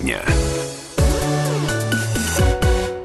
[0.00, 0.29] дня.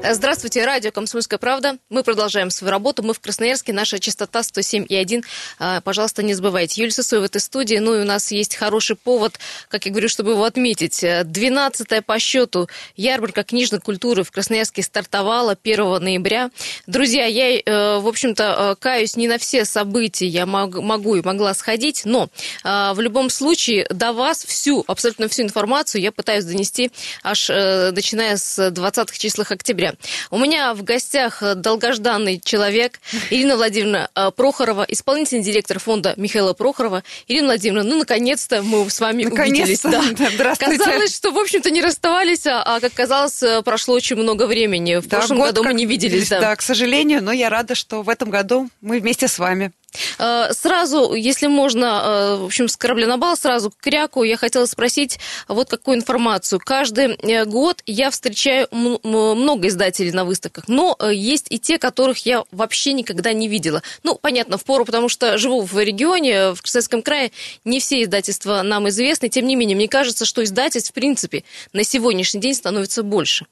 [0.08, 1.78] Здравствуйте, радио «Комсомольская правда».
[1.90, 3.02] Мы продолжаем свою работу.
[3.02, 5.24] Мы в Красноярске, наша частота 107,1.
[5.58, 6.80] А, пожалуйста, не забывайте.
[6.80, 7.76] Юлия Сысоева в этой студии.
[7.76, 11.00] Ну и у нас есть хороший повод, как я говорю, чтобы его отметить.
[11.02, 16.50] 12 по счету ярмарка книжной культуры в Красноярске стартовала 1 ноября.
[16.86, 20.26] Друзья, я, э, в общем-то, э, каюсь не на все события.
[20.26, 22.28] Я могу и могла сходить, но
[22.64, 26.92] э, в любом случае до вас всю, абсолютно всю информацию я пытаюсь донести
[27.24, 29.95] аж начиная с 20 числах октября.
[30.30, 33.00] У меня в гостях э, долгожданный человек
[33.30, 37.02] Ирина Владимировна э, Прохорова, исполнительный директор фонда Михаила Прохорова.
[37.28, 39.82] Ирина Владимировна, ну, наконец-то мы с вами увиделись.
[39.82, 40.02] Да.
[40.34, 40.78] Здравствуйте.
[40.78, 44.96] Казалось, что, в общем-то, не расставались, а, а, как казалось, э, прошло очень много времени.
[44.96, 46.28] В да, прошлом году мы не виделись.
[46.28, 46.40] Да.
[46.40, 49.72] да, к сожалению, но я рада, что в этом году мы вместе с вами.
[50.18, 54.36] Э, сразу, если можно, э, в общем, с корабля на бал, сразу к кряку, я
[54.36, 56.60] хотела спросить вот какую информацию.
[56.64, 62.44] Каждый э, год я встречаю много издателей на выставках, но есть и те, которых я
[62.50, 63.82] вообще никогда не видела.
[64.02, 67.32] Ну, понятно, в пору, потому что живу в регионе, в Красноярском крае,
[67.64, 69.28] не все издательства нам известны.
[69.28, 73.46] Тем не менее, мне кажется, что издательств, в принципе, на сегодняшний день становится больше.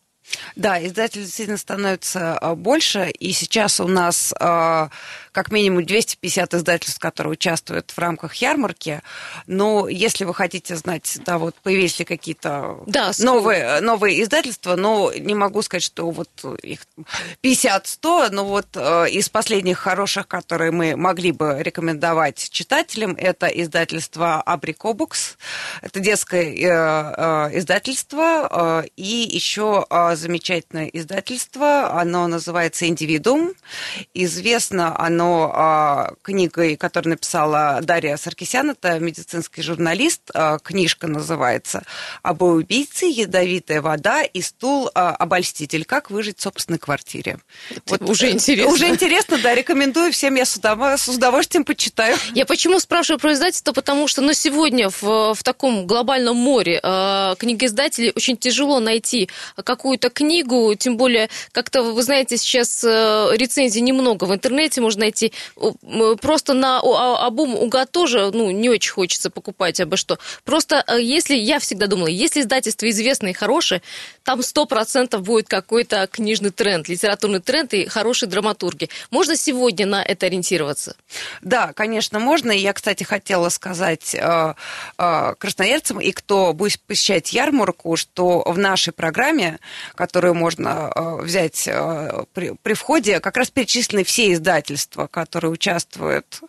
[0.57, 4.33] Да, издателей действительно становится больше, и сейчас у нас
[5.35, 9.03] как минимум 250 издательств, которые участвуют в рамках ярмарки.
[9.49, 15.13] Но если вы хотите знать, да, вот появились ли какие-то да, новые, новые издательства, но
[15.13, 16.31] не могу сказать, что вот
[16.63, 16.87] их
[17.43, 24.41] 50-100, но вот э, из последних хороших, которые мы могли бы рекомендовать читателям, это издательство
[24.41, 25.37] Абрикобукс,
[25.83, 33.53] это детское э, э, издательство, и еще замечательное издательство, оно называется «Индивидуум».
[34.15, 41.83] Известно оно оно а, книгой, которую написала Дарья Саркисян, это медицинский журналист, а, книжка называется
[42.23, 45.85] «Об убийце, ядовитая вода и стул а, обольститель.
[45.85, 47.39] Как выжить в собственной квартире».
[47.87, 48.73] Вот, уже интересно.
[48.73, 50.59] Уже интересно, да, рекомендую всем, я с,
[51.09, 52.17] удовольствием почитаю.
[52.35, 57.35] Я почему спрашиваю про издательство, потому что на сегодня в, в таком глобальном море э,
[57.39, 59.29] книгоиздателей очень тяжело найти
[59.63, 65.14] какую-то книгу, тем более, как-то, вы знаете, сейчас э, рецензий немного в интернете можно найти
[65.15, 65.33] найти.
[66.21, 70.19] Просто на а, обум угад тоже ну, не очень хочется покупать обо что.
[70.45, 73.83] Просто э, если, я всегда думала, если издательство известное и хорошее,
[74.25, 78.89] там сто процентов будет какой-то книжный тренд, литературный тренд и хорошие драматурги.
[79.11, 80.97] Можно сегодня на это ориентироваться?
[81.43, 82.51] Да, конечно, можно.
[82.51, 84.55] И я, кстати, хотела сказать э,
[84.99, 89.59] э, красноярцам и кто будет посещать ярмарку, что в нашей программе,
[89.95, 91.69] которую можно взять
[92.33, 96.41] при входе, как раз перечислены все издательства, которые участвуют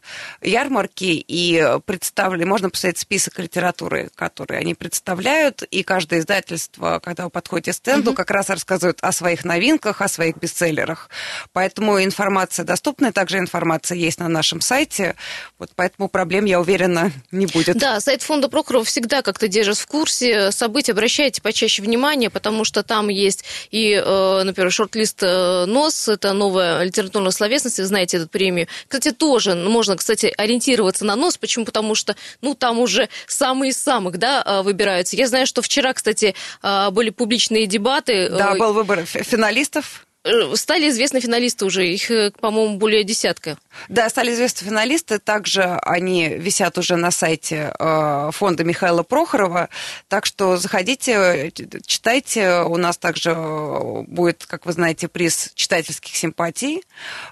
[0.42, 7.26] в ярмарке, и представили, можно посмотреть список литературы, которые они представляют, и каждое издательство, когда
[7.26, 8.18] вы подходите к стенду, угу.
[8.18, 11.10] как раз рассказывает о своих новинках, о своих бестселлерах.
[11.54, 15.16] Поэтому информация доступна, также информация есть на нашем сайте,
[15.60, 17.78] вот поэтому проблем, я уверена, не будет.
[17.78, 22.84] Да, сайт фонда Прокурова всегда как-то держит в курсе событий, обращайте почаще внимание, потому что
[22.84, 28.32] там есть и, э, например, шорт-лист э, НОС, это новая литературная словесность, вы знаете этот
[28.46, 28.68] премию.
[28.88, 31.38] Кстати, тоже можно, кстати, ориентироваться на нос.
[31.38, 31.66] Почему?
[31.66, 35.16] Потому что, ну, там уже самые из самых, да, а, выбираются.
[35.16, 38.30] Я знаю, что вчера, кстати, а, были публичные дебаты.
[38.30, 40.06] Да, был выбор финалистов.
[40.24, 43.58] Э, стали известны финалисты уже, их, э, по-моему, более десятка.
[43.90, 49.70] Да, стали известны финалисты, также они висят уже на сайте э, фонда Михаила Прохорова,
[50.08, 51.52] так что заходите,
[51.86, 56.84] читайте, у нас также будет, как вы знаете, приз читательских симпатий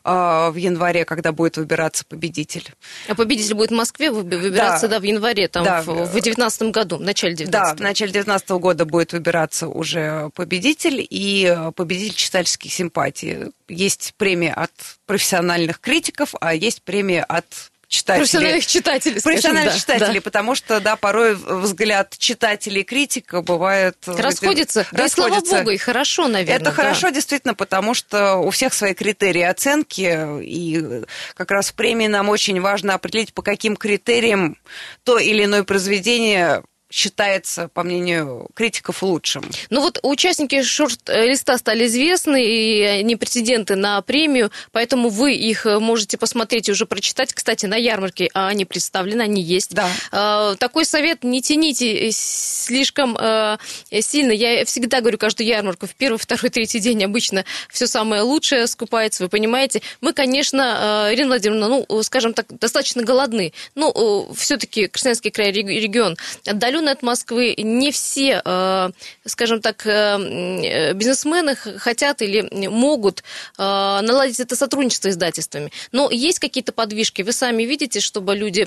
[0.04, 2.74] в январе, когда будет выбираться победитель.
[3.08, 5.82] А победитель будет в Москве выбираться, да, да в январе, там, да.
[5.82, 11.06] в 2019 году, в начале 19 Да, в начале 2019 года будет выбираться уже победитель,
[11.10, 13.52] и победитель читательских симпатий.
[13.68, 14.72] Есть премия от
[15.06, 17.46] профессиональных критиков, а есть премия от
[17.94, 18.20] читателей.
[18.22, 20.22] Профессиональных читателей, Профессиональных да, читателей, да.
[20.22, 23.98] потому что, да, порой взгляд читателей и критика бывает...
[24.06, 24.80] Расходится.
[24.80, 24.88] расходится.
[24.92, 26.56] Да и слава богу, и хорошо, наверное.
[26.56, 26.72] Это да.
[26.72, 31.04] хорошо, действительно, потому что у всех свои критерии оценки, и
[31.36, 34.58] как раз в премии нам очень важно определить, по каким критериям
[35.04, 39.44] то или иное произведение считается, по мнению критиков, лучшим.
[39.72, 46.20] Ну вот участники шорт-листа стали известны, и они претенденты на премию, поэтому вы их можете
[46.20, 47.34] посмотреть и уже прочитать.
[47.34, 49.74] Кстати, на ярмарке они представлены, они есть.
[49.74, 49.90] Да.
[50.12, 53.58] А, такой совет, не тяните слишком а,
[53.90, 54.32] сильно.
[54.32, 59.24] Я всегда говорю каждую ярмарку, в первый, второй, третий день обычно все самое лучшее скупается,
[59.24, 59.82] вы понимаете.
[60.00, 63.52] Мы, конечно, а, Ирина Владимировна, ну, скажем так, достаточно голодны.
[63.74, 68.90] Ну, все-таки Красноярский край регион отдален удаленные от Москвы, не все, э,
[69.26, 73.24] скажем так, э, бизнесмены хотят или могут
[73.58, 75.72] наладить это сотрудничество с издательствами.
[75.92, 77.22] Но есть какие-то подвижки.
[77.22, 78.64] Вы сами видите, чтобы люди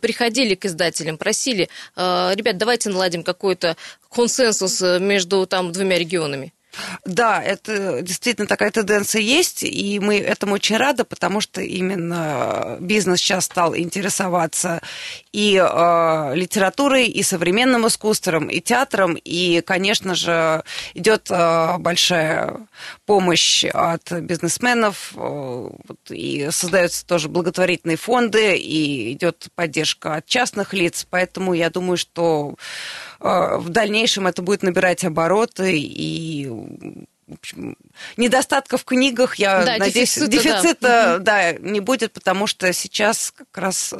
[0.00, 3.76] приходили к издателям, просили, ребят, давайте наладим какой-то
[4.08, 6.52] консенсус между там двумя регионами.
[7.04, 13.20] Да, это действительно такая тенденция есть, и мы этому очень рады, потому что именно бизнес
[13.20, 14.80] сейчас стал интересоваться
[15.32, 20.62] и э, литературой, и современным искусством, и театром, и, конечно же,
[20.94, 22.66] идет э, большая
[23.06, 25.70] помощь от бизнесменов, э,
[26.10, 32.54] и создаются тоже благотворительные фонды, и идет поддержка от частных лиц, поэтому я думаю, что
[33.20, 36.48] э, в дальнейшем это будет набирать обороты, и
[37.28, 37.76] в общем,
[38.16, 41.52] недостатков в книгах, я да, надеюсь, дефицита, дефицита да.
[41.52, 43.94] да, не будет, потому что сейчас как раз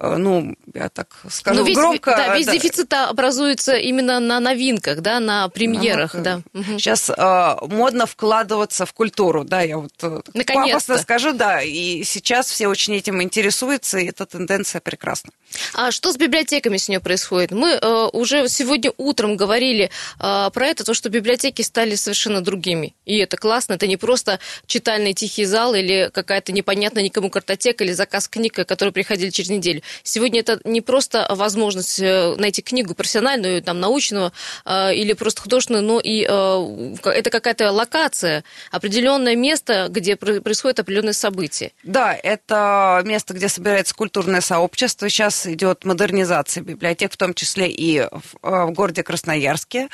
[0.00, 2.14] ну, я так скажу Но ну, весь, громко.
[2.16, 2.52] Да, весь да.
[2.52, 6.40] дефицит образуется именно на новинках, да, на премьерах, на, да.
[6.78, 12.50] Сейчас э, модно вкладываться в культуру, да, я вот э, пафосно скажу, да, и сейчас
[12.50, 15.32] все очень этим интересуются, и эта тенденция прекрасна.
[15.74, 17.50] А что с библиотеками с нее происходит?
[17.50, 22.94] Мы э, уже сегодня утром говорили э, про это, то, что библиотеки стали совершенно другими,
[23.04, 27.92] и это классно, это не просто читальный тихий зал или какая-то непонятная никому картотека или
[27.92, 29.82] заказ книг, которые приходили через неделю.
[30.02, 34.32] Сегодня это не просто возможность э, найти книгу профессиональную, там, научную
[34.64, 41.14] э, или просто художественную, но и э, это какая-то локация, определенное место, где происходит определенные
[41.14, 41.72] события.
[41.82, 45.08] Да, это место, где собирается культурное сообщество.
[45.08, 49.88] Сейчас идет модернизация библиотек, в том числе и в, в городе Красноярске.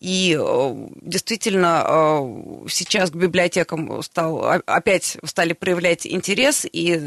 [0.00, 0.38] И
[1.02, 6.66] действительно сейчас к библиотекам стал, опять стали проявлять интерес.
[6.70, 7.00] И,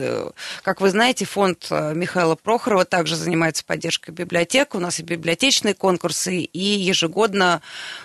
[0.64, 4.76] как вы знаете, фонд Михаила Прохорова также занимается поддержкой библиотек.
[4.76, 7.62] У нас и библиотечные конкурсы, и ежегодно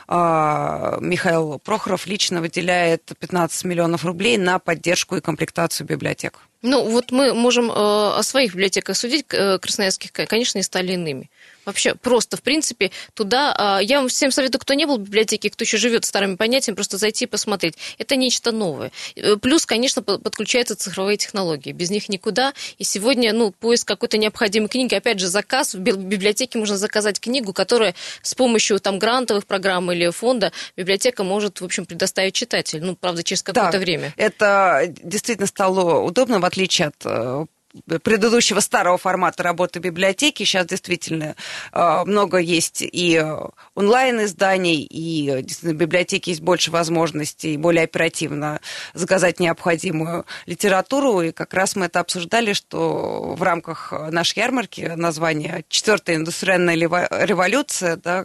[0.09, 6.41] э, Михаил Прохоров лично выделяет 15 миллионов рублей на поддержку и комплектацию библиотек.
[6.63, 11.31] Ну, вот мы можем э, о своих библиотеках судить, э, красноярских, конечно, и стали иными.
[11.65, 13.55] Вообще просто, в принципе, туда...
[13.57, 16.77] А, я вам всем советую, кто не был в библиотеке, кто еще живет старыми понятиями,
[16.77, 17.75] просто зайти и посмотреть.
[17.99, 18.93] Это нечто новое.
[19.17, 21.73] Э, плюс, конечно, подключаются цифровые технологии.
[21.73, 22.53] Без них никуда.
[22.79, 25.75] И сегодня, ну, поиск какой-то необходимой книги, опять же, заказ.
[25.75, 31.61] В библиотеке можно заказать книгу, которая с помощью там грантовых программ или фонда библиотека может,
[31.61, 32.85] в общем, предоставить читателю.
[32.85, 34.13] Ну, правда, через какое-то да, время.
[34.17, 37.47] Это действительно стало удобно, в отличие от э,
[38.03, 40.45] предыдущего старого формата работы библиотеки.
[40.45, 41.35] Сейчас действительно
[41.73, 43.23] э, много есть и
[43.75, 48.61] онлайн-изданий, и действительно в библиотеке есть больше возможностей более оперативно
[48.93, 51.23] заказать необходимую литературу.
[51.23, 57.97] И как раз мы это обсуждали, что в рамках нашей ярмарки название «Четвертая индустриальная революция»,
[57.97, 58.25] да,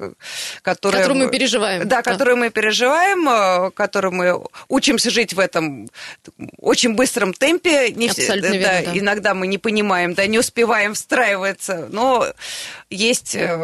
[0.61, 1.87] которая, которую мы переживаем.
[1.87, 5.89] Да, да, которую мы переживаем, э, которую мы учимся жить в этом
[6.57, 7.91] очень быстром темпе.
[7.91, 8.99] Не Абсолютно все, верно, да, да.
[8.99, 12.27] Иногда мы не понимаем, да, не успеваем встраиваться, но
[12.89, 13.57] есть э,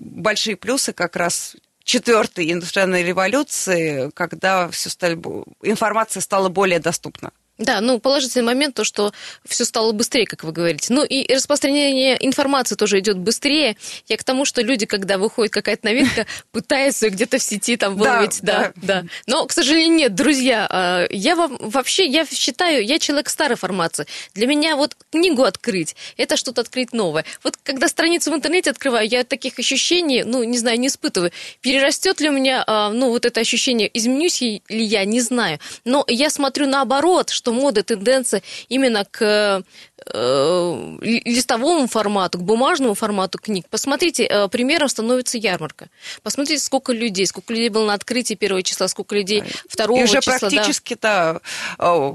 [0.00, 5.14] большие плюсы как раз четвертой индустриальной революции, когда все стали,
[5.62, 7.32] информация стала более доступна.
[7.62, 9.12] Да, ну положительный момент то, что
[9.46, 10.92] все стало быстрее, как вы говорите.
[10.92, 13.76] Ну и распространение информации тоже идет быстрее.
[14.08, 18.40] Я к тому, что люди, когда выходит какая-то новинка, пытаются где-то в сети там выловить.
[18.42, 19.04] Да, да, да.
[19.26, 20.66] Но, к сожалению, нет, друзья.
[20.68, 24.06] А, я вам вообще, я считаю, я человек старой формации.
[24.34, 27.24] Для меня вот книгу открыть, это что-то открыть новое.
[27.44, 31.30] Вот когда страницу в интернете открываю, я таких ощущений, ну, не знаю, не испытываю.
[31.60, 35.60] Перерастет ли у меня, а, ну, вот это ощущение, изменюсь ли я, не знаю.
[35.84, 39.62] Но я смотрю наоборот, что мода, тенденция именно к
[40.06, 43.66] листовому формату, к бумажному формату книг.
[43.70, 45.88] Посмотрите, э, примером становится ярмарка.
[46.22, 50.20] Посмотрите, сколько людей, сколько людей было на открытии первого числа, сколько людей второго И уже
[50.20, 50.38] числа.
[50.38, 51.40] практически, да,
[51.78, 52.14] да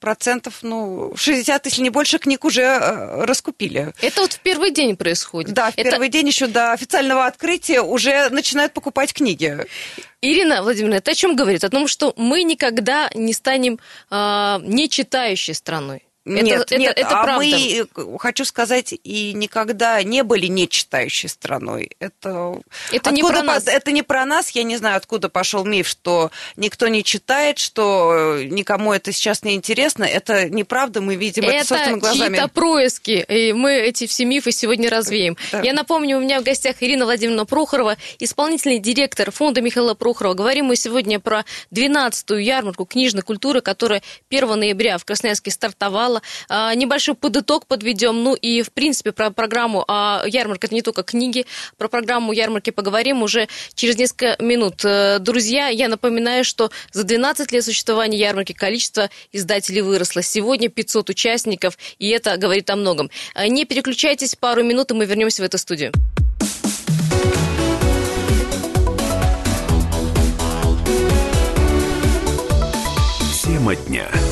[0.00, 3.92] процентов, ну, 60, если не больше, книг уже э, раскупили.
[4.00, 5.52] Это вот в первый день происходит.
[5.54, 5.90] Да, в Это...
[5.90, 9.66] первый день еще до официального открытия уже начинают покупать книги.
[10.20, 11.64] Ирина Владимировна, это о чем говорит?
[11.64, 13.78] О том, что мы никогда не станем
[14.10, 16.05] э, нечитающей страной.
[16.26, 17.44] Нет, это, нет, это, это а правда.
[17.44, 21.90] мы, э, хочу сказать, и никогда не были нечитающей страной.
[22.00, 23.68] Это, это, не про нас.
[23.68, 28.38] это не про нас, я не знаю, откуда пошел миф, что никто не читает, что
[28.42, 30.02] никому это сейчас не интересно.
[30.02, 32.36] Это неправда, мы видим это, это собственными глазами.
[32.36, 35.36] Это происки, и мы эти все мифы сегодня развеем.
[35.52, 35.62] Да.
[35.62, 40.34] Я напомню, у меня в гостях Ирина Владимировна Прохорова, исполнительный директор фонда Михаила Прохорова.
[40.34, 46.22] Говорим мы сегодня про 12-ю ярмарку книжной культуры, которая 1 ноября в Красноярске стартовала рассказала.
[46.48, 48.22] А, небольшой подыток подведем.
[48.22, 51.46] Ну и, в принципе, про программу а, ярмарка, это не только книги,
[51.78, 54.84] про программу ярмарки поговорим уже через несколько минут.
[54.84, 60.22] Э, друзья, я напоминаю, что за 12 лет существования ярмарки количество издателей выросло.
[60.22, 63.10] Сегодня 500 участников, и это говорит о многом.
[63.34, 65.92] Э, не переключайтесь, пару минут, и мы вернемся в эту студию.
[73.42, 74.25] Тема дня.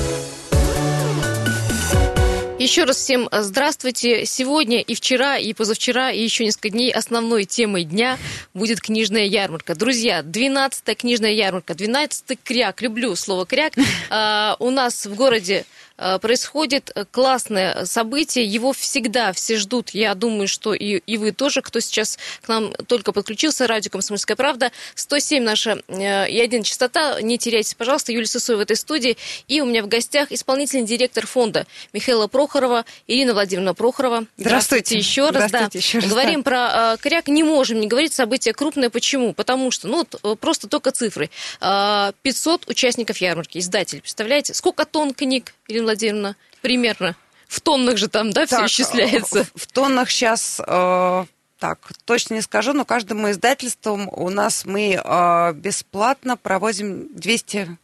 [2.64, 4.24] Еще раз всем э, здравствуйте.
[4.24, 8.16] Сегодня и вчера, и позавчера, и еще несколько дней основной темой дня
[8.54, 9.74] будет книжная ярмарка.
[9.74, 13.74] Друзья, 12-я книжная ярмарка, 12-й кряк, люблю слово кряк,
[14.10, 19.90] а, у нас в городе происходит классное событие, его всегда все ждут.
[19.90, 24.36] Я думаю, что и, и вы тоже, кто сейчас к нам только подключился, радио «Комсомольская
[24.36, 24.72] правда».
[24.94, 27.20] 107 наша э, и один частота.
[27.20, 28.12] Не теряйтесь, пожалуйста.
[28.12, 29.16] Юлия Сысоева в этой студии.
[29.48, 34.26] И у меня в гостях исполнительный директор фонда Михаила Прохорова, Ирина Владимировна Прохорова.
[34.36, 34.98] Здравствуйте.
[34.98, 35.48] Здравствуйте еще раз.
[35.48, 35.78] Здравствуйте да.
[35.78, 36.10] еще раз.
[36.10, 36.50] Говорим да.
[36.50, 37.28] про э, коряк.
[37.28, 38.90] Не можем не говорить событие крупное.
[38.90, 39.32] Почему?
[39.32, 41.30] Потому что, ну, вот, просто только цифры.
[41.60, 44.00] 500 участников ярмарки, издателей.
[44.00, 44.54] Представляете?
[44.54, 47.16] Сколько тонн книг Ирина Владимировна, примерно?
[47.48, 49.44] В тоннах же там, да, так, все исчисляется?
[49.54, 50.60] В, в тоннах сейчас...
[50.66, 51.24] Э,
[51.58, 57.78] так, точно не скажу, но каждому издательству у нас мы э, бесплатно проводим 200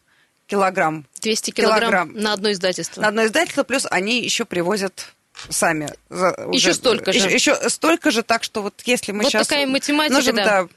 [0.47, 1.07] килограмм.
[1.21, 3.01] 200 килограмм, килограмм на одно издательство?
[3.01, 5.15] На одно издательство, плюс они еще привозят
[5.49, 5.89] сами.
[6.53, 7.19] Еще столько же.
[7.19, 9.43] Еще, еще столько же, так что вот если мы вот сейчас...
[9.43, 10.45] Вот такая математика, можем, да.
[10.45, 10.69] да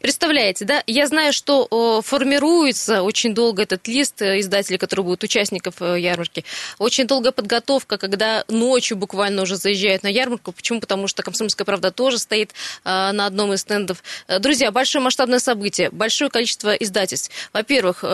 [0.00, 0.82] Представляете, да?
[0.86, 6.44] Я знаю, что формируется очень долго этот лист э, издателей, которые будут участников э, ярмарки.
[6.78, 10.52] Очень долгая подготовка, когда ночью буквально уже заезжают на ярмарку.
[10.52, 10.80] Почему?
[10.80, 12.52] Потому что «Комсомольская правда» тоже стоит
[12.84, 14.02] а, на одном из стендов.
[14.40, 17.30] Друзья, большое масштабное событие, большое количество издательств.
[17.52, 18.04] Во-первых,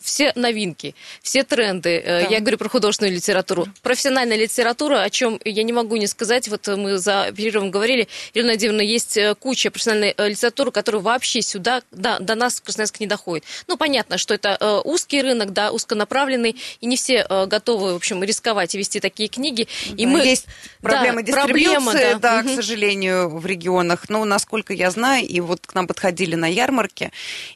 [0.00, 2.02] все новинки, все тренды.
[2.04, 2.20] Да.
[2.20, 3.66] Я говорю про художественную литературу.
[3.82, 6.48] Профессиональная литература, о чем я не могу не сказать.
[6.48, 8.08] Вот мы за перерывом говорили.
[8.34, 13.08] Ирина Владимировна, есть куча профессиональной литературы, которую вообще сюда, да, до нас в Красноярск не
[13.08, 13.44] доходит.
[13.66, 17.96] Ну, понятно, что это э, узкий рынок, да, узконаправленный, и не все э, готовы, в
[17.96, 19.66] общем, рисковать и вести такие книги.
[19.96, 20.20] И да, мы...
[20.20, 20.46] Есть
[20.80, 22.50] проблемы да, дистрибьюции, проблема, да, да, угу.
[22.50, 24.08] к сожалению, в регионах.
[24.08, 27.10] Но, насколько я знаю, и вот к нам подходили на ярмарке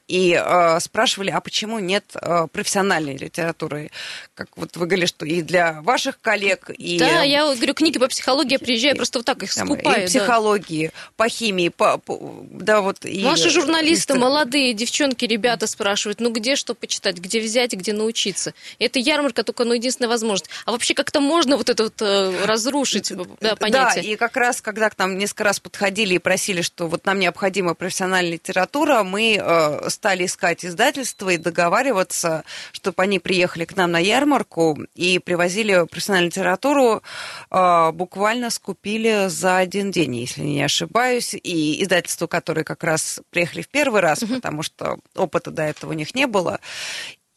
[0.08, 3.92] и э, спрашивали, а почему нет э, профессиональной литературы?
[4.34, 6.98] Как вот вы говорили, что и для ваших коллег, и...
[6.98, 10.02] Да, я говорю, книги по психологии, я приезжаю, просто вот так их скупаю.
[10.02, 10.92] И психологии, да.
[11.14, 12.18] по химии, по, по,
[12.50, 13.04] да, вот...
[13.04, 18.54] И Наши журналисты, молодые девчонки, ребята спрашивают, ну где что почитать, где взять, где научиться.
[18.78, 20.50] Это ярмарка только, ну, единственная возможность.
[20.64, 24.02] А вообще как-то можно вот это вот э, разрушить да, понятие?
[24.02, 27.18] Да, и как раз, когда к нам несколько раз подходили и просили, что вот нам
[27.18, 33.92] необходима профессиональная литература, мы э, стали искать издательства и договариваться, чтобы они приехали к нам
[33.92, 37.02] на ярмарку и привозили профессиональную литературу,
[37.50, 41.34] э, буквально скупили за один день, если не ошибаюсь.
[41.34, 45.94] И издательства, которые как раз приехали в первый раз, потому что опыта до этого у
[45.94, 46.60] них не было.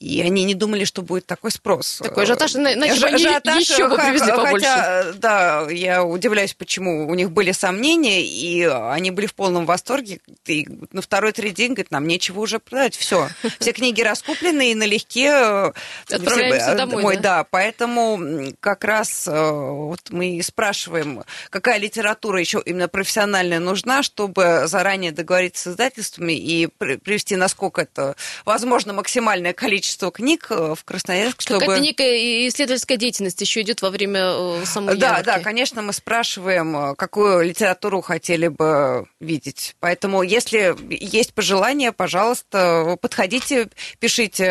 [0.04, 2.02] И они не думали, что будет такой спрос.
[2.04, 4.68] Такой ажиотаж, значит, они ажиотаж, еще бы привезли побольше.
[4.68, 10.20] Хотя, да, я удивляюсь, почему у них были сомнения, и они были в полном восторге.
[10.46, 13.30] И на второй-третий день, говорит, нам нечего уже продать, все.
[13.60, 15.72] Все книги раскуплены и налегке э,
[16.10, 17.22] Отправляемся домой, домой да?
[17.22, 17.44] да.
[17.50, 25.14] Поэтому как раз э, вот мы спрашиваем, какая литература еще именно профессиональная нужна, чтобы заранее
[25.14, 31.42] договориться с издательствами и привести, насколько это возможно, максимальное количество количество книг э, в Красноярск,
[31.42, 31.60] чтобы...
[31.60, 35.26] Какая-то некая исследовательская деятельность еще идет во время э, самой Да, ярмарки.
[35.26, 39.76] да, конечно, мы спрашиваем, э, какую литературу хотели бы видеть.
[39.80, 43.70] Поэтому, если есть пожелания, пожалуйста, подходите,
[44.00, 44.46] пишите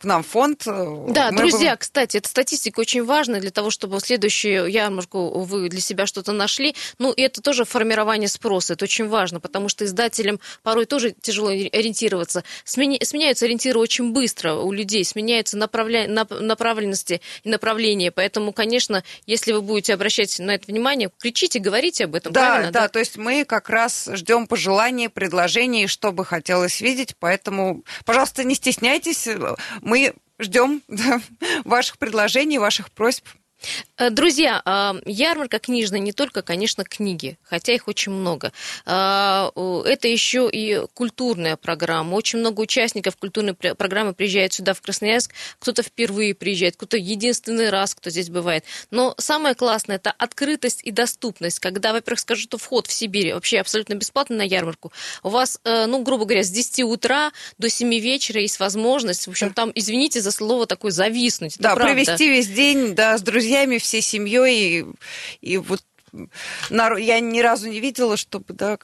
[0.00, 0.62] к нам в фонд.
[0.64, 1.78] Да, мы друзья, бы...
[1.78, 6.32] кстати, эта статистика очень важна для того, чтобы в следующую ярмарку вы для себя что-то
[6.32, 6.74] нашли.
[6.98, 11.48] Ну, и это тоже формирование спроса, это очень важно, потому что издателям порой тоже тяжело
[11.48, 12.44] ориентироваться.
[12.64, 16.06] Сменяются ориентиры очень быстро быстро у людей сменяются направля...
[16.06, 18.10] направленности и направления.
[18.10, 22.32] Поэтому, конечно, если вы будете обращать на это внимание, кричите, говорите об этом.
[22.32, 22.72] Да, правильно?
[22.72, 27.14] да, да, то есть мы как раз ждем пожеланий, предложений, что бы хотелось видеть.
[27.18, 29.26] Поэтому, пожалуйста, не стесняйтесь.
[29.80, 31.22] Мы ждем да,
[31.64, 33.24] ваших предложений, ваших просьб.
[33.96, 38.52] Э, друзья, а, ярмарка книжная не только, конечно, книги, хотя их очень много.
[38.86, 39.50] А,
[39.84, 42.14] это еще и культурная программа.
[42.14, 45.32] Очень много участников культурной программы приезжают сюда, в Красноярск.
[45.58, 48.64] Кто-то впервые приезжает, кто-то единственный раз, кто здесь бывает.
[48.90, 51.58] Но самое классное– это открытость и доступность.
[51.58, 54.92] Когда, во-первых, скажу, что вход в Сибирь вообще абсолютно бесплатный на ярмарку.
[55.22, 59.30] У вас, э, ну, грубо говоря, с 10 утра до 7 вечера есть возможность, в
[59.30, 61.56] общем, там, извините за слово, такое зависнуть.
[61.58, 64.80] Да, провести весь день, да, с друзьями друзьями, всей семьей.
[64.80, 64.86] И,
[65.40, 65.82] и вот
[66.70, 68.78] я ни разу не видела, чтобы да,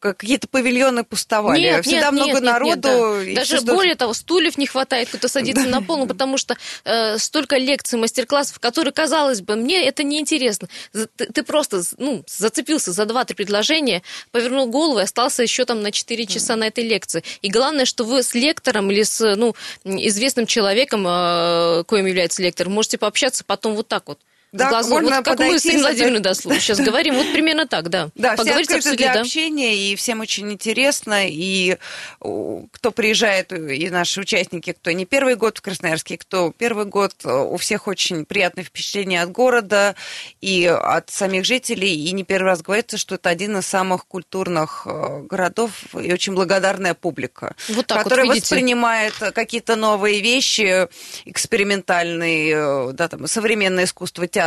[0.00, 1.60] какие-то павильоны пустовали.
[1.60, 2.88] Нет, Всегда нет, много нет, народу.
[3.20, 3.40] Нет, да.
[3.40, 7.18] Даже все, более того, стульев не хватает, кто-то садится на пол, ну, потому что э,
[7.18, 10.68] столько лекций, мастер-классов, которые, казалось бы, мне это неинтересно.
[10.92, 14.02] Ты, ты просто ну, зацепился за два-три предложения,
[14.32, 17.22] повернул голову и остался еще там на 4 часа на этой лекции.
[17.42, 19.54] И главное, что вы с лектором или с ну,
[19.84, 24.18] известным человеком, э, коим является лектор, можете пообщаться потом вот так вот
[24.52, 24.90] да, глазу.
[24.90, 28.10] можно вот как мы с Ириной Владимировной да, сейчас говорим, вот примерно так, да.
[28.20, 29.20] Да, Поговорить все обсудить, для да.
[29.20, 31.76] общения, и всем очень интересно, и
[32.18, 37.56] кто приезжает, и наши участники, кто не первый год в Красноярске, кто первый год, у
[37.56, 39.94] всех очень приятные впечатления от города
[40.40, 44.82] и от самих жителей, и не первый раз говорится, что это один из самых культурных
[44.86, 48.54] э, городов и очень благодарная публика, вот так которая вот, видите.
[48.54, 50.88] воспринимает какие-то новые вещи,
[51.24, 54.39] экспериментальные, э, да, там, современное искусство, театр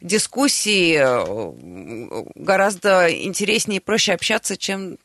[0.00, 4.98] дискуссии э, гораздо интереснее и проще общаться, чем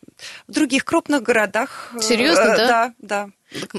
[0.48, 1.94] в других крупных городах.
[2.00, 2.68] Серьезно, э, да?
[2.68, 3.30] Да, да.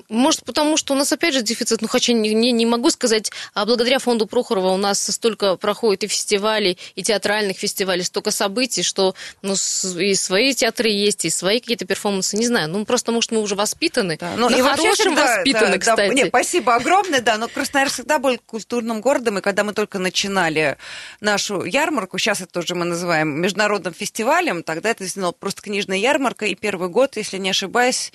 [0.09, 3.31] Может, потому что у нас опять же дефицит, ну, хотя не, не, не могу сказать,
[3.53, 8.83] а благодаря фонду Прохорова у нас столько проходит и фестивалей, и театральных фестивалей, столько событий,
[8.83, 9.55] что ну,
[9.99, 13.57] и свои театры есть, и свои какие-то перформансы, не знаю, ну, просто, может, мы уже
[13.57, 14.35] воспитаны, да.
[14.37, 16.09] ну, и хорошем всегда, воспитаны, да, кстати.
[16.09, 19.99] Да, не, спасибо огромное, да, но Краснодар всегда был культурным городом, и когда мы только
[19.99, 20.79] начинали
[21.21, 25.05] нашу ярмарку, сейчас это уже мы называем международным фестивалем, тогда это
[25.39, 28.13] просто книжная ярмарка, и первый год, если не ошибаюсь,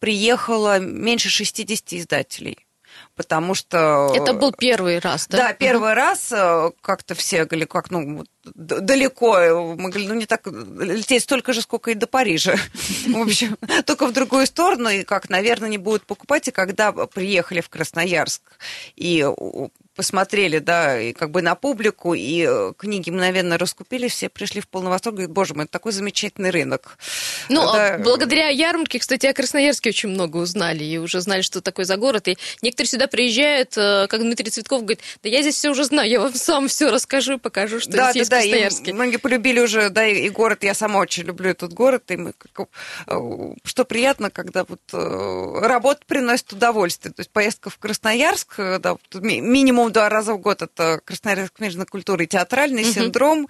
[0.00, 2.66] приехала меньше 60 издателей
[3.14, 4.12] потому что...
[4.14, 5.38] Это был первый раз, да?
[5.38, 8.24] Да, первый раз э, как-то все говорили, как, ну,
[8.54, 9.74] далеко.
[9.76, 12.56] Мы говорили, ну, не так, лететь столько же, сколько и до Парижа.
[13.06, 16.48] В общем, только в другую сторону, и как, наверное, не будут покупать.
[16.48, 18.42] И когда приехали в Красноярск
[18.96, 19.26] и
[19.96, 24.68] посмотрели, да, и как бы на публику, и э, книги мгновенно раскупили, все пришли в
[24.68, 26.98] полный восторг, говорят, боже мой, это такой замечательный рынок.
[27.48, 27.94] Ну, да.
[27.94, 31.96] А благодаря ярмарке, кстати, о Красноярске очень много узнали, и уже знали, что такое за
[31.96, 35.84] город, и некоторые сюда приезжают, э, как Дмитрий Цветков говорит, да я здесь все уже
[35.84, 38.90] знаю, я вам сам все расскажу, покажу, что да, здесь да, есть да.
[38.90, 42.34] И многие полюбили уже, да, и, город, я сама очень люблю этот город, и мы,
[43.06, 49.92] э, что приятно, когда вот работа приносит удовольствие, то есть поездка в Красноярск, да, минимум
[49.92, 52.92] два раза в год это Красноярск книжной культуры и театральный угу.
[52.92, 53.48] синдром.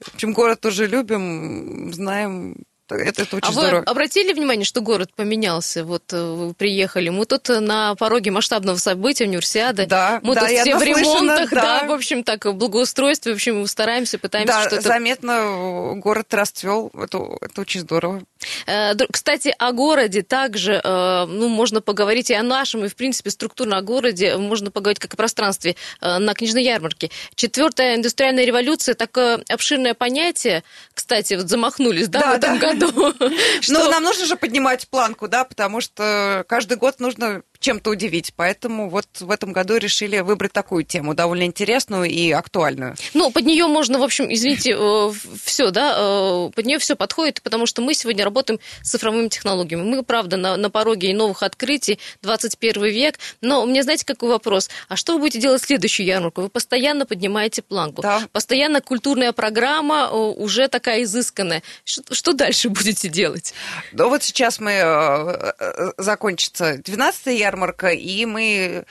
[0.00, 2.56] В общем, город тоже любим, знаем
[2.94, 3.80] это, это очень а здорово.
[3.80, 5.84] вы обратили внимание, что город поменялся?
[5.84, 9.86] Вот э, вы приехали, мы тут на пороге масштабного события, универсиады.
[9.86, 11.80] Да, мы да, тут все в ремонтах, да.
[11.80, 14.82] да, в общем, так, в благоустройстве, в общем, стараемся, пытаемся да, что-то...
[14.82, 18.22] заметно город расцвел, это, это очень здорово.
[18.66, 23.30] Э, кстати, о городе также, э, ну, можно поговорить и о нашем, и, в принципе,
[23.30, 27.10] структурно о городе, можно поговорить как о пространстве на книжной ярмарке.
[27.34, 30.62] Четвертая индустриальная революция, такое обширное понятие,
[30.94, 32.68] кстати, вот замахнулись, да, да в этом да.
[32.68, 33.14] году году.
[33.68, 38.32] Ну, нам нужно же поднимать планку, да, потому что каждый год нужно чем-то удивить.
[38.36, 42.96] Поэтому вот в этом году решили выбрать такую тему, довольно интересную и актуальную.
[43.14, 45.12] Ну, под нее можно, в общем, извините, э,
[45.44, 49.82] все, да, э, под нее все подходит, потому что мы сегодня работаем с цифровыми технологиями.
[49.82, 53.18] Мы, правда, на, на пороге новых открытий, 21 век.
[53.40, 54.68] Но у меня, знаете, какой вопрос?
[54.88, 56.42] А что вы будете делать в следующую ярмарку?
[56.42, 58.02] Вы постоянно поднимаете планку.
[58.02, 58.22] Да.
[58.32, 61.62] Постоянно культурная программа э, уже такая изысканная.
[61.84, 63.54] Что, что дальше будете делать?
[63.92, 65.54] Ну, вот сейчас мы
[65.96, 68.84] закончится 12 ярмарка, и мы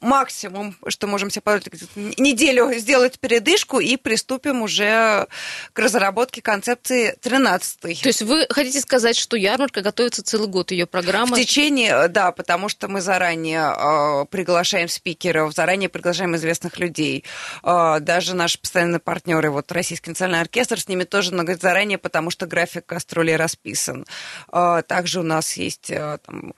[0.00, 5.26] максимум, что можем себе позволить, неделю сделать передышку и приступим уже
[5.72, 8.02] к разработке концепции 13 -й.
[8.02, 11.36] То есть вы хотите сказать, что ярмарка готовится целый год, ее программа?
[11.36, 17.24] В течение, да, потому что мы заранее э, приглашаем спикеров, заранее приглашаем известных людей.
[17.62, 22.30] Э, даже наши постоянные партнеры, вот Российский национальный оркестр, с ними тоже говорит, заранее, потому
[22.30, 24.04] что график гастролей расписан.
[24.52, 26.54] Э, также у нас есть э, там,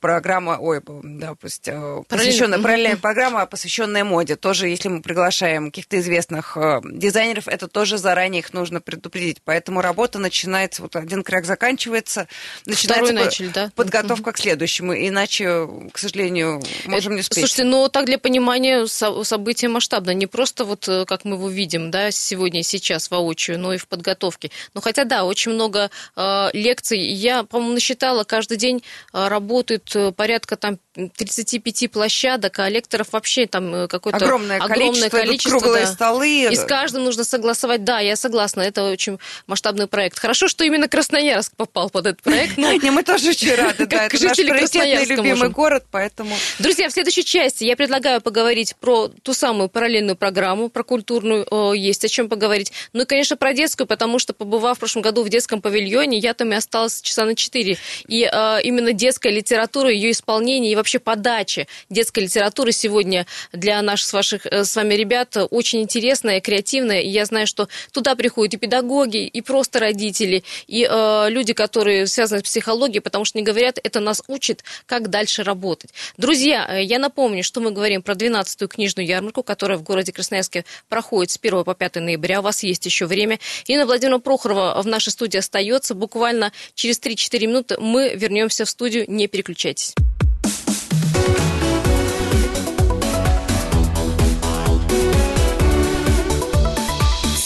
[0.00, 4.36] программа, ой, да, пусть, э, посвященная, параллельная программа, посвященная моде.
[4.36, 9.38] Тоже, если мы приглашаем каких-то известных э, дизайнеров, это тоже заранее их нужно предупредить.
[9.44, 12.28] Поэтому работа начинается, вот один крак заканчивается,
[12.66, 13.70] начинается начали, да?
[13.74, 14.92] подготовка к следующему.
[14.94, 17.38] Иначе, к сожалению, можем не успеть.
[17.38, 20.12] Слушайте, ну так для понимания события масштабно.
[20.12, 23.88] Не просто вот как мы его видим, да, сегодня и сейчас воочию, но и в
[23.88, 24.50] подготовке.
[24.74, 26.98] Но хотя, да, очень много э, лекций.
[26.98, 33.88] Я, по-моему, насчитала каждый день день работают порядка там 35 площадок, а лекторов вообще там
[33.88, 35.92] какое-то огромное, огромное количество, количество круглые да.
[35.92, 36.48] столы.
[36.50, 37.84] И с каждым нужно согласовать.
[37.84, 40.18] Да, я согласна, это очень масштабный проект.
[40.18, 42.56] Хорошо, что именно Красноярск попал под этот проект.
[42.56, 46.36] Ну, не, мы тоже очень рады, да, это наш приоритетный любимый город, поэтому...
[46.58, 52.04] Друзья, в следующей части я предлагаю поговорить про ту самую параллельную программу, про культурную, есть
[52.04, 52.72] о чем поговорить.
[52.92, 56.34] Ну и, конечно, про детскую, потому что, побывав в прошлом году в детском павильоне, я
[56.34, 57.78] там и осталась часа на 4.
[58.08, 64.08] И э, именно детская литература, ее исполнение и вообще подача детской литературы сегодня для наших
[64.08, 67.00] с, ваших, э, с вами ребят очень интересная, креативная.
[67.00, 72.06] И я знаю, что туда приходят и педагоги, и просто родители, и э, люди, которые
[72.06, 75.90] связаны с психологией, потому что не говорят, это нас учит, как дальше работать.
[76.16, 80.64] Друзья, э, я напомню, что мы говорим про 12-ю книжную ярмарку, которая в городе Красноярске
[80.88, 82.40] проходит с 1 по 5 ноября.
[82.40, 83.38] У вас есть еще время.
[83.66, 85.94] Инна Владимировна Прохорова в нашей студии остается.
[85.94, 89.04] Буквально через 3-4 минуты мы вернемся в студию.
[89.08, 89.94] Не переключайтесь.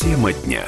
[0.01, 0.65] Тема дня.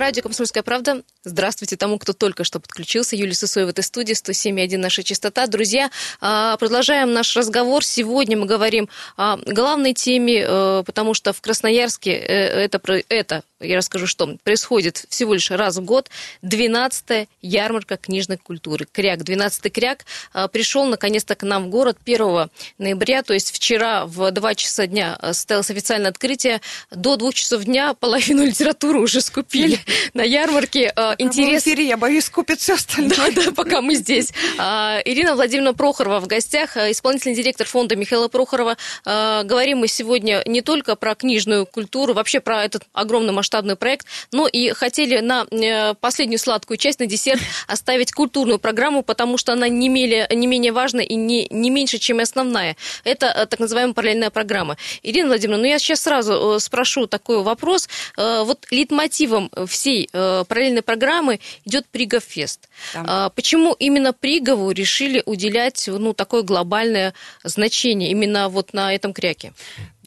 [0.00, 1.02] Радио «Комсомольская правда».
[1.24, 3.16] Здравствуйте тому, кто только что подключился.
[3.16, 5.46] Юлия Сысоева в этой студии, 107.1 наша частота.
[5.46, 5.90] Друзья,
[6.22, 7.84] а, продолжаем наш разговор.
[7.84, 13.76] Сегодня мы говорим о главной теме, э, потому что в Красноярске э, это, это я
[13.76, 16.08] расскажу, что происходит всего лишь раз в год
[16.42, 18.86] 12-я ярмарка книжной культуры.
[18.90, 24.06] Кряк, 12-й кряк а, пришел наконец-то к нам в город 1 ноября, то есть вчера
[24.06, 26.62] в 2 часа дня состоялось официальное открытие.
[26.90, 29.78] До 2 часов дня половину литературы уже скупили
[30.14, 30.92] на ярмарке.
[30.96, 31.62] А, Интерес...
[31.62, 33.30] В эфире, я боюсь, скупит все остальное.
[33.30, 34.32] Да, да, пока мы здесь.
[34.58, 38.76] А, Ирина Владимировна Прохорова в гостях, исполнительный директор фонда Михаила Прохорова.
[39.04, 44.06] Говорим мы сегодня не только про книжную культуру, вообще про этот огромный масштаб масштабный проект,
[44.32, 49.52] но и хотели на э, последнюю сладкую часть, на десерт, оставить культурную программу, потому что
[49.52, 52.76] она не, менее, не менее важна и не, не меньше, чем и основная.
[53.04, 54.76] Это э, так называемая параллельная программа.
[55.02, 57.88] Ирина Владимировна, ну я сейчас сразу э, спрошу такой вопрос.
[58.16, 62.68] Вот литмотивом всей параллельной программы идет Приговфест.
[62.94, 63.30] Да.
[63.30, 69.52] Почему именно Пригову решили уделять ну, такое глобальное значение именно вот на этом кряке?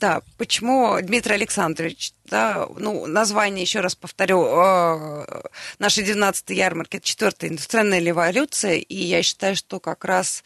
[0.03, 5.43] Да, почему Дмитрий Александрович, да, ну, название, еще раз повторю, э,
[5.79, 10.43] нашей 12-й ярмарки, это четвертая индустриальная революция, и я считаю, что как раз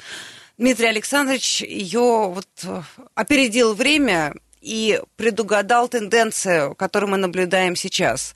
[0.59, 2.83] Дмитрий Александрович ее вот э,
[3.15, 8.35] опередил время и предугадал тенденцию, которую мы наблюдаем сейчас.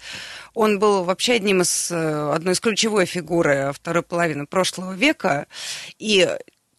[0.53, 5.47] Он был вообще одним из, э, одной из ключевой фигуры второй половины прошлого века,
[5.97, 6.29] и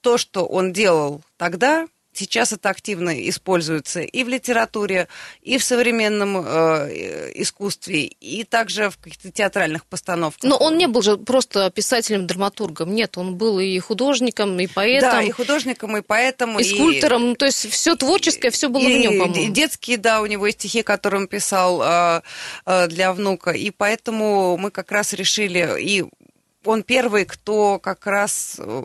[0.00, 5.08] то, что он делал тогда, Сейчас это активно используется и в литературе,
[5.40, 10.48] и в современном э, искусстве, и также в каких-то театральных постановках.
[10.48, 12.94] Но он не был же просто писателем-драматургом.
[12.94, 15.10] Нет, он был и художником, и поэтом.
[15.10, 16.58] Да, и художником, и поэтом.
[16.58, 17.36] И, и скульптором.
[17.36, 19.52] То есть все творческое, все было и, в нем, по-моему.
[19.52, 22.22] Детские, да, у него есть стихи, которые он писал э,
[22.66, 23.50] э, для внука.
[23.50, 26.04] И поэтому мы как раз решили, и
[26.64, 28.84] он первый, кто как раз э,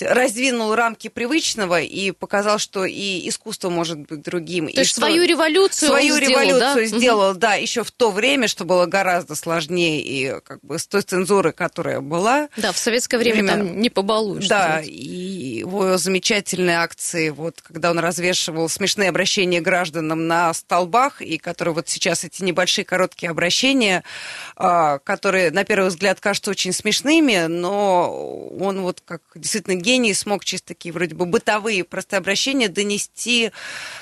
[0.00, 4.70] раздвинул рамки привычного и показал, что и искусство может быть другим.
[4.70, 8.48] То есть свою революцию свою он революцию сделал, да, сделал, да еще в то время,
[8.48, 12.48] что было гораздо сложнее и как бы с той цензурой, которая была.
[12.56, 14.48] Да, в советское время, время там не побалуешь.
[14.48, 21.38] Да, и его замечательные акции, вот когда он развешивал смешные обращения гражданам на столбах, и
[21.38, 24.04] которые вот сейчас эти небольшие короткие обращения,
[24.56, 30.44] а, которые на первый взгляд кажутся очень смешными, но он вот как действительно гений смог
[30.44, 33.52] чисто такие вроде бы бытовые простые обращения донести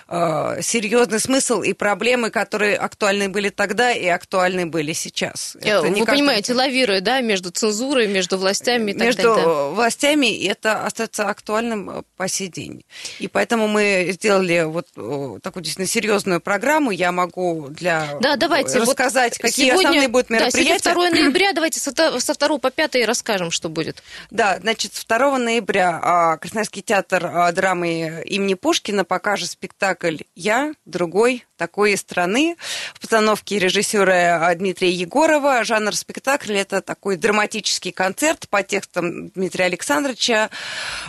[0.09, 5.57] э, серьезный смысл и проблемы, которые актуальны были тогда и актуальны были сейчас.
[5.61, 9.37] Это Вы понимаете, лавируя, да, между цензурой, между властями и так между далее.
[9.37, 12.85] Между властями это остается актуальным э, по сей день.
[13.19, 16.91] И поэтому мы сделали вот э, такую действительно серьезную программу.
[16.91, 20.85] Я могу для да, давайте, рассказать, вот какие сегодня, основные будут мероприятия.
[20.85, 24.03] Да, сегодня 2 ноября, давайте со 2 по 5 расскажем, что будет.
[24.31, 30.73] Да, значит, 2 ноября ноября а, Красноярский театр а, драмы имени Пушкина покажет спектакль «Я,
[30.85, 32.57] другой, такой страны»
[32.95, 35.65] в постановке режиссера а, Дмитрия Егорова.
[35.65, 40.51] Жанр спектакля– это такой драматический концерт по текстам Дмитрия Александровича,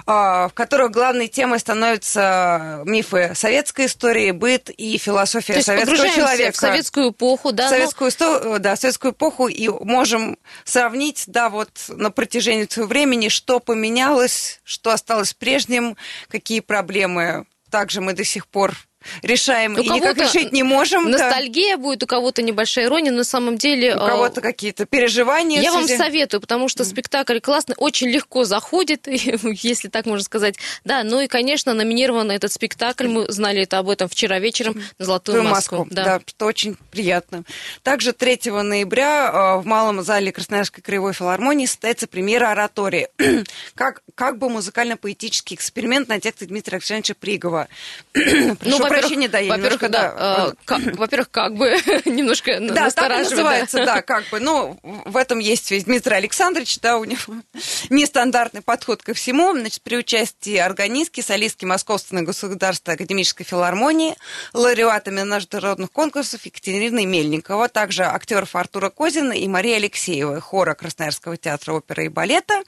[0.05, 6.53] в котором главной темой становятся мифы советской истории, быт и философия То советского человека.
[6.53, 7.67] в советскую эпоху, да?
[7.67, 8.59] В советскую, ну...
[8.59, 14.91] да, советскую эпоху, и можем сравнить, да, вот на протяжении своего времени, что поменялось что
[14.91, 15.97] осталось прежним,
[16.27, 17.45] какие проблемы.
[17.69, 18.86] Также мы до сих пор
[19.21, 21.09] решаем у и никак решить не можем.
[21.09, 21.83] Ностальгия да.
[21.83, 23.95] будет, у кого-то небольшая ирония, но на самом деле...
[23.95, 25.61] У кого-то какие-то переживания.
[25.61, 30.55] Я вам советую, потому что спектакль классный, очень легко заходит, если так можно сказать.
[30.83, 35.05] Да, ну и, конечно, номинирован этот спектакль, мы знали это об этом вчера вечером на
[35.05, 35.77] «Золотую маску».
[35.77, 35.87] маску.
[35.91, 36.03] Да.
[36.03, 37.43] да, что очень приятно.
[37.83, 43.07] Также 3 ноября а, в Малом зале Красноярской краевой филармонии состоится премьера оратории.
[43.75, 47.67] как, как бы музыкально-поэтический эксперимент на тексте Дмитрия Александровича Пригова.
[48.13, 50.53] ну, прощения, да, во-первых, немножко, да, да.
[50.65, 51.69] Как, во-первых, как бы
[52.05, 54.39] немножко Да, так называется, да, как бы.
[54.39, 57.19] Ну, в этом есть весь Дмитрий Александрович, да, у него
[57.89, 59.51] нестандартный подход ко всему.
[59.57, 64.15] Значит, при участии органистки, солистки Московской государственной академической филармонии,
[64.53, 71.73] лауреатами международных конкурсов Екатерины Мельникова, также актеров Артура Козина и Мария Алексеева, хора Красноярского театра
[71.73, 72.63] оперы и балета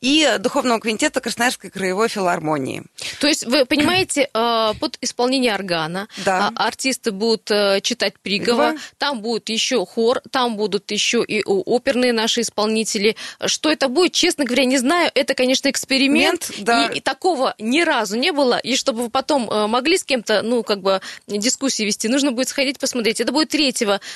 [0.00, 2.84] и духовного квинтета Красноярской краевой филармонии.
[3.20, 6.08] То есть, вы понимаете, э, под исполнение органа.
[6.24, 6.50] Да.
[6.54, 8.68] А, артисты будут э, читать Пригова.
[8.68, 8.74] Пригова.
[8.98, 13.16] Там будет еще хор, там будут еще и оперные наши исполнители.
[13.44, 15.10] Что это будет, честно говоря, не знаю.
[15.14, 16.50] Это, конечно, эксперимент.
[16.50, 16.86] Мент, да.
[16.86, 18.58] и, и такого ни разу не было.
[18.58, 22.48] И чтобы вы потом э, могли с кем-то, ну, как бы дискуссии вести, нужно будет
[22.48, 23.20] сходить посмотреть.
[23.20, 23.74] Это будет 3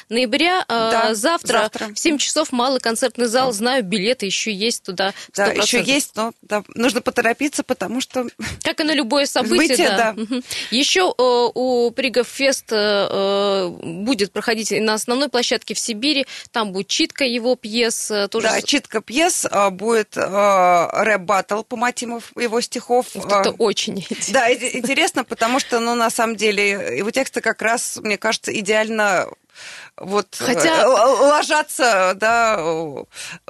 [0.09, 0.61] ноября.
[0.63, 3.53] Э, да, завтра, завтра в 7 часов малый концертный зал.
[3.53, 5.11] Знаю, билеты еще есть туда.
[5.11, 5.35] 100%.
[5.37, 8.27] Да, еще есть, но да, нужно поторопиться, потому что...
[8.63, 10.15] Как и на любое событие, да.
[10.17, 10.41] да.
[10.71, 11.13] Еще
[11.51, 16.27] у Пригов Фест э, будет проходить на основной площадке в Сибири.
[16.51, 18.11] Там будет читка его пьес.
[18.11, 18.49] Э, тоже...
[18.49, 20.21] Да, читка пьес, будет э,
[20.93, 23.07] рэп-баттл по мотивам его стихов.
[23.17, 28.17] Это очень Да, интересно, потому что, ну, на самом деле, его тексты как раз, мне
[28.17, 29.29] кажется, идеально
[29.97, 30.83] вот Хотя...
[30.83, 32.57] Э, ложатся да,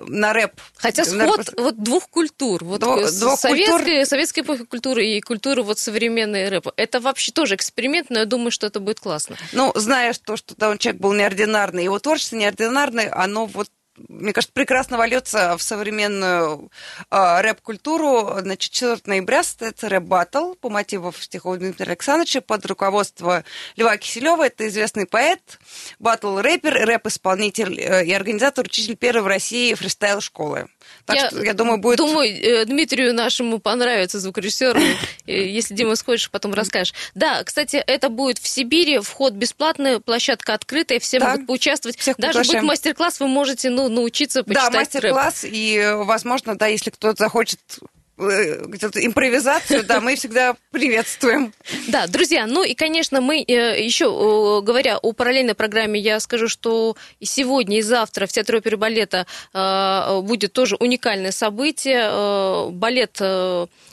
[0.00, 0.52] на рэп.
[0.76, 1.60] Хотя сход рэп.
[1.60, 4.06] вот двух культур, вот Дво, двух советской, культур...
[4.06, 8.50] советской эпохи культуры и культуры вот современной рэпа, это вообще тоже эксперимент, но я думаю,
[8.50, 9.36] что это будет классно.
[9.52, 13.68] Ну, зная, что, что да, он человек был неординарный, его творчество неординарное, оно вот
[14.08, 16.70] мне кажется, прекрасно вольется в современную
[17.10, 18.38] э, рэп-культуру.
[18.40, 23.44] Значит, 4 ноября состоится рэп-баттл по мотивам стихов Дмитрия Александровича под руководством
[23.76, 24.46] Льва Киселева.
[24.46, 25.58] Это известный поэт,
[25.98, 30.68] баттл-рэпер, рэп-исполнитель э, и организатор, учитель первой в России фристайл-школы.
[31.04, 31.98] Так я что, я думаю, будет...
[31.98, 34.80] Думаю, э, Дмитрию нашему понравится звукорежиссеру.
[35.26, 36.94] Если, Дима, сходишь, потом расскажешь.
[37.14, 41.98] Да, кстати, это будет в Сибири, вход бесплатный, площадка открытая, все могут поучаствовать.
[42.16, 47.16] Даже будет мастер-класс, вы можете ну, научиться почитать Да, мастер-класс, и, возможно, да, если кто-то
[47.24, 51.52] захочет Э, импровизацию, да, мы всегда приветствуем.
[51.88, 56.96] Да, друзья, ну и, конечно, мы э, еще, говоря о параллельной программе, я скажу, что
[57.20, 62.70] и сегодня, и завтра в Театре оперы балета э, будет тоже уникальное событие.
[62.70, 63.20] Балет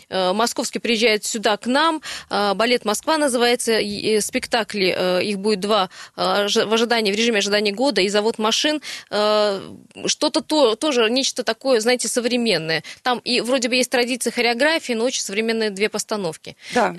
[0.10, 2.02] Э, московский приезжает сюда к нам.
[2.30, 3.80] Э, балет Москва называется.
[4.22, 8.02] Спектакли, э, их будет два в ожидании, в режиме ожидания года.
[8.02, 8.82] И завод машин.
[9.10, 12.84] Что-то то, тоже, нечто такое, знаете, современное.
[13.02, 16.58] Там и вроде бы есть традиции хореографии, но очень современные две постановки.
[16.74, 16.96] Да.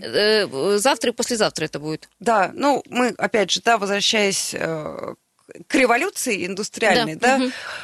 [0.79, 2.09] Завтра и послезавтра это будет.
[2.21, 7.39] Да, ну мы, опять же, да, возвращаясь к революции индустриальной, да,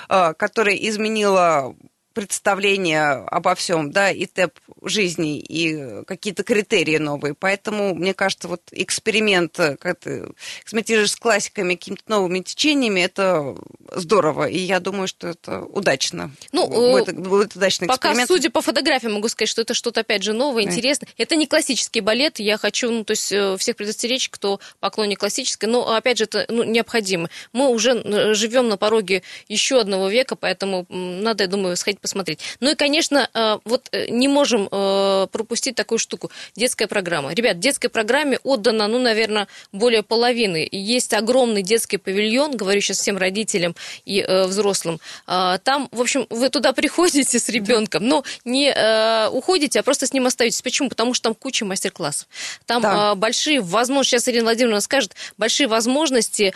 [0.08, 0.34] да угу.
[0.38, 1.74] которая изменила
[2.16, 7.34] представление обо всем, да, и темп жизни, и какие-то критерии новые.
[7.34, 10.26] Поэтому, мне кажется, вот эксперимент, как ты
[10.62, 13.54] экспериментируешь с классиками, какими-то новыми течениями, это
[13.92, 14.48] здорово.
[14.48, 16.30] И я думаю, что это удачно.
[16.52, 18.28] Ну, будет, будет удачный пока, эксперимент.
[18.28, 21.10] судя по фотографиям, могу сказать, что это что-то, опять же, новое, интересное.
[21.18, 22.38] Это не классический балет.
[22.38, 25.66] Я хочу, ну, то есть, э, всех предостеречь, кто поклонник классической.
[25.66, 27.28] Но, опять же, это ну, необходимо.
[27.52, 32.38] Мы уже живем на пороге еще одного века, поэтому надо, я думаю, сходить посмотреть.
[32.60, 36.30] Ну и, конечно, э, вот э, не можем э, пропустить такую штуку.
[36.54, 37.34] Детская программа.
[37.34, 40.68] Ребят, детской программе отдано, ну, наверное, более половины.
[40.70, 45.00] Есть огромный детский павильон, говорю сейчас всем родителям и взрослым.
[45.26, 48.70] А, там, в общем, вы туда приходите с ребенком, но не
[49.30, 50.62] уходите, а просто с ним остаетесь.
[50.62, 50.88] Почему?
[50.88, 52.28] Потому что там куча мастер-классов.
[52.66, 53.14] Там да.
[53.16, 56.54] большие возможности, сейчас Ирина Владимировна скажет, большие возможности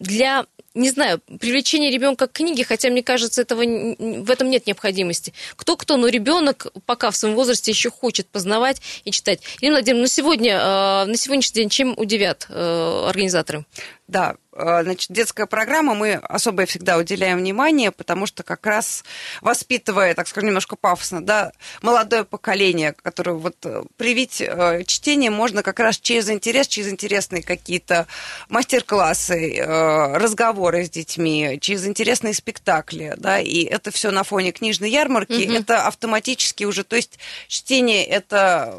[0.00, 5.32] для не знаю, привлечение ребенка к книге, хотя мне кажется, этого, в этом нет необходимости.
[5.56, 9.40] Кто-кто, но ребенок пока в своем возрасте еще хочет познавать и читать.
[9.60, 13.64] Ирина Владимировна, на сегодня, э, на сегодняшний день чем удивят э, организаторы?
[14.08, 19.04] Да, значит, детская программа, мы особо всегда уделяем внимание, потому что как раз
[19.40, 25.62] воспитывая, так скажем, немножко пафосно, да, молодое поколение, которое вот э, привить э, чтение можно
[25.62, 28.06] как раз через интерес, через интересные какие-то
[28.48, 35.46] мастер-классы, разговоры с детьми, через интересные спектакли, да, и это все на фоне книжной ярмарки,
[35.46, 35.52] угу.
[35.52, 38.78] это автоматически уже, то есть чтение это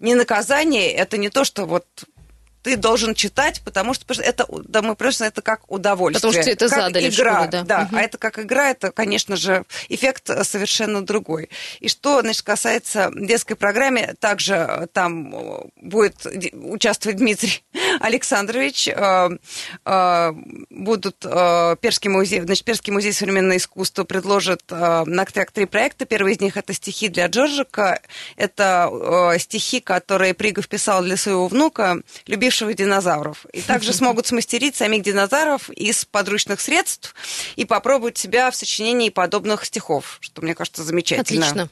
[0.00, 1.86] не наказание, это не то, что вот
[2.66, 6.20] ты должен читать, потому что это, да, мы просто это как удовольствие.
[6.20, 7.62] Потому что это как задали игра, школе, да.
[7.62, 7.96] Да, угу.
[7.96, 11.48] а это как игра, это, конечно же, эффект совершенно другой.
[11.78, 15.32] И что, значит, касается детской программы, также там
[15.76, 17.62] будет участвовать Дмитрий
[18.00, 18.88] Александрович,
[20.70, 26.04] будут Перский музей, значит, Перский музей современного искусства предложит на трек три проекта.
[26.04, 28.00] Первый из них это стихи для Джорджика.
[28.34, 28.90] Это
[29.38, 33.46] стихи, которые Пригов писал для своего внука, любившего динозавров.
[33.52, 37.14] И также смогут смастерить самих динозавров из подручных средств
[37.56, 41.46] и попробовать себя в сочинении подобных стихов, что, мне кажется, замечательно.
[41.46, 41.68] Отлично.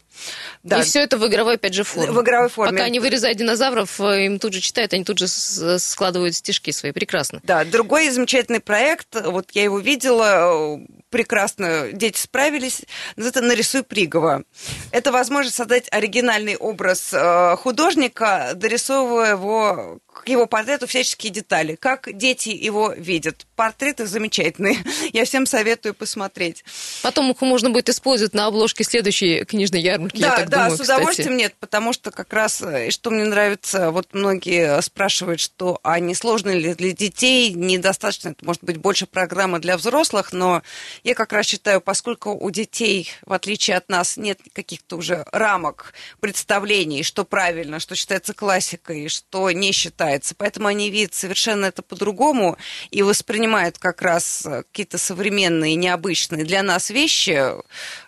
[0.62, 0.80] Да.
[0.80, 2.12] И все это в игровой, опять же, форме.
[2.12, 2.72] В игровой форме.
[2.72, 6.92] Пока они вырезают динозавров, э, им тут же читают, они тут же складывают стишки свои.
[6.92, 7.40] Прекрасно.
[7.44, 12.82] Да, другой замечательный проект, вот я его видела, прекрасно дети справились,
[13.16, 14.42] это «Нарисуй Пригова».
[14.90, 22.08] Это возможность создать оригинальный образ э, художника, дорисовывая его к его портрету всяческие детали, как
[22.16, 23.46] дети его видят.
[23.56, 24.78] Портреты замечательные,
[25.12, 26.64] я всем советую посмотреть.
[27.02, 30.76] Потом их можно будет использовать на обложке следующей книжной ярмарки, да, я так да, думаю,
[30.76, 31.40] с удовольствием кстати.
[31.40, 36.14] нет, потому что как раз, э, что мне нравится, вот многие спрашивают, что а не
[36.14, 40.62] сложно ли для детей, недостаточно, это может быть больше программы для взрослых, но
[41.04, 45.94] я как раз считаю, поскольку у детей, в отличие от нас, нет каких-то уже рамок,
[46.20, 52.56] представлений, что правильно, что считается классикой, что не считается, поэтому они видят совершенно это по-другому
[52.90, 57.60] и воспринимают как раз какие-то современные, необычные для нас вещи Э,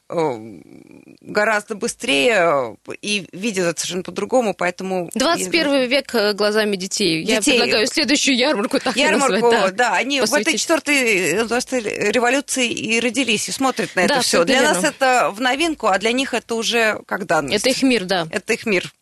[0.09, 5.11] гораздо быстрее и видят это совершенно по-другому, поэтому...
[5.15, 5.87] 21 я...
[5.87, 7.25] век э, глазами детей.
[7.25, 7.55] детей.
[7.55, 9.91] Я предлагаю следующую ярмарку так Ярмарку, назвать, да.
[9.91, 10.47] да они посвятить.
[10.47, 14.45] в этой четвертой революции и родились, и смотрят на это да, все.
[14.45, 17.57] Для нас это в новинку, а для них это уже как данность.
[17.57, 18.29] Это их мир, да.
[18.31, 18.93] Это их мир.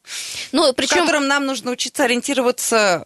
[0.53, 0.97] Ну, причем...
[0.97, 3.05] В котором нам нужно учиться ориентироваться Э,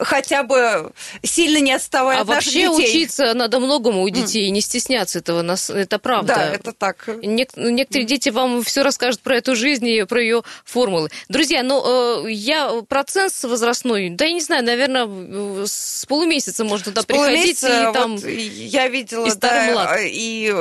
[0.00, 0.92] хотя бы
[1.22, 2.66] сильно не отставая а от наших детей.
[2.66, 4.52] А вообще учиться надо многому у детей, mm.
[4.52, 6.34] не стесняться этого, это правда.
[6.34, 7.08] Да, это так.
[7.08, 8.08] Нек- некоторые mm.
[8.08, 11.10] дети вам все расскажут про эту жизнь и про ее формулы.
[11.28, 17.02] Друзья, ну, э, я процесс возрастной, да, я не знаю, наверное, с полумесяца можно туда
[17.02, 17.62] с приходить.
[17.62, 20.52] И там, вот я видела, и да, и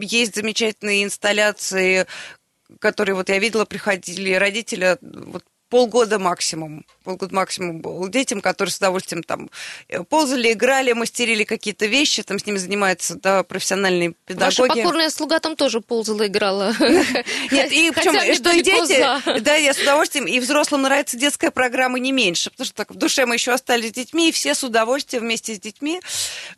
[0.00, 2.06] есть замечательные инсталляции,
[2.78, 6.84] которые вот я видела, приходили родители вот полгода максимум.
[7.02, 9.48] Полгода максимум был детям, которые с удовольствием там
[9.88, 14.60] э, ползали, играли, мастерили какие-то вещи, там с ними занимаются да, профессиональные педагоги.
[14.60, 16.74] Ваша покорная слуга там тоже ползала, играла.
[16.78, 21.98] Нет, и причем, что и дети, да, я с удовольствием, и взрослым нравится детская программа
[21.98, 24.62] не меньше, потому что так в душе мы еще остались с детьми, и все с
[24.62, 26.02] удовольствием вместе с детьми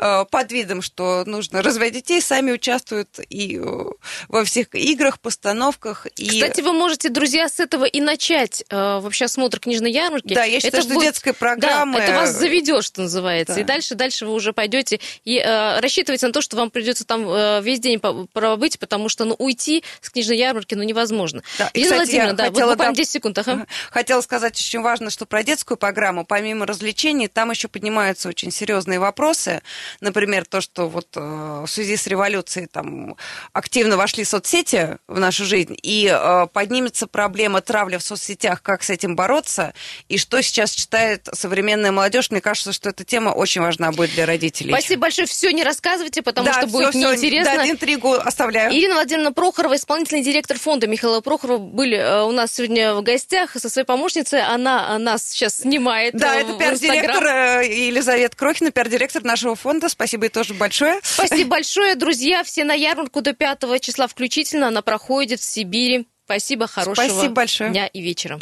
[0.00, 3.84] э, под видом, что нужно развивать детей, сами участвуют и э,
[4.26, 6.08] во всех играх, постановках.
[6.16, 8.64] Кстати, вы можете, друзья, с этого и начать
[9.04, 10.34] вообще осмотр книжной ярмарки.
[10.34, 11.98] Да, я считаю, это что будет, детская программа...
[11.98, 13.54] Да, это вас заведет, что называется.
[13.54, 13.60] Да.
[13.60, 17.26] И дальше, дальше вы уже пойдете и э, рассчитывайте на то, что вам придется там
[17.28, 21.42] э, весь день пробыть, потому что ну, уйти с книжной ярмарки ну, невозможно.
[21.58, 21.70] Да.
[21.74, 23.38] И, Ирина Владимировна, да, хотела, вот буквально 10 секунд.
[23.38, 23.66] Ага.
[23.90, 28.98] Хотела сказать очень важно, что про детскую программу, помимо развлечений, там еще поднимаются очень серьезные
[28.98, 29.62] вопросы.
[30.00, 33.16] Например, то, что вот э, в связи с революцией там
[33.52, 38.90] активно вошли соцсети в нашу жизнь, и э, поднимется проблема травли в соцсетях, как с
[38.94, 39.74] этим бороться,
[40.08, 42.30] и что сейчас читает современная молодежь.
[42.30, 44.70] Мне кажется, что эта тема очень важна будет для родителей.
[44.70, 45.26] Спасибо большое.
[45.26, 47.56] Все не рассказывайте, потому да, что все, будет все, неинтересно.
[47.56, 48.72] Да, интригу оставляю.
[48.72, 53.50] Ирина Владимировна Прохорова, исполнительный директор фонда Михаила Прохорова, были э, у нас сегодня в гостях
[53.52, 54.42] со своей помощницей.
[54.42, 59.88] Она нас сейчас снимает Да, это пиар-директор э, Елизавета Крохина, пиар-директор нашего фонда.
[59.88, 61.00] Спасибо ей тоже большое.
[61.02, 62.42] Спасибо большое, друзья.
[62.44, 64.68] Все на ярмарку до 5 числа включительно.
[64.68, 66.06] Она проходит в Сибири.
[66.24, 67.70] Спасибо, хорошего Спасибо большое.
[67.70, 68.38] дня и вечера.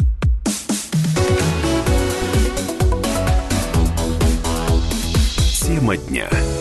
[5.72, 6.51] Тема дня.